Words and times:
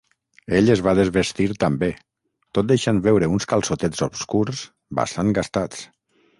Ell 0.59 0.69
es 0.75 0.79
va 0.87 0.93
desvestir 0.99 1.47
també, 1.65 1.89
tot 2.59 2.69
deixant 2.73 3.03
veure 3.11 3.31
uns 3.37 3.49
calçotets 3.55 4.05
obscurs 4.09 4.65
bastant 5.03 5.35
gastats. 5.41 5.89